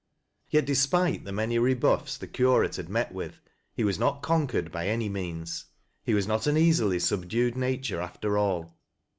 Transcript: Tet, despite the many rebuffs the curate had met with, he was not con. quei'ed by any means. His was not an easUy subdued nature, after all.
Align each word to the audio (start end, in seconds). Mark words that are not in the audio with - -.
Tet, 0.51 0.65
despite 0.65 1.25
the 1.25 1.31
many 1.31 1.59
rebuffs 1.59 2.17
the 2.17 2.25
curate 2.25 2.77
had 2.77 2.89
met 2.89 3.11
with, 3.13 3.39
he 3.71 3.83
was 3.83 3.99
not 3.99 4.23
con. 4.23 4.47
quei'ed 4.47 4.71
by 4.71 4.87
any 4.87 5.09
means. 5.09 5.65
His 6.03 6.15
was 6.15 6.27
not 6.27 6.47
an 6.47 6.55
easUy 6.55 6.99
subdued 6.99 7.55
nature, 7.55 8.01
after 8.01 8.35
all. 8.35 8.75